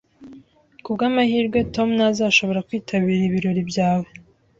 [0.83, 4.09] Kubwamahirwe, Tom ntazashobora kwitabira ibirori byawe